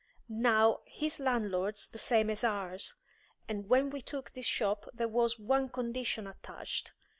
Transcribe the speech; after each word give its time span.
Now, 0.43 0.79
his 0.87 1.19
landlord's 1.19 1.87
the 1.87 1.99
same 1.99 2.31
as 2.31 2.43
ours, 2.43 2.95
and 3.47 3.69
when 3.69 3.91
we 3.91 4.01
took 4.01 4.31
this 4.31 4.47
shop 4.47 4.89
there 4.95 5.07
was 5.07 5.37
one 5.37 5.69
condition 5.69 6.25
attached. 6.25 6.91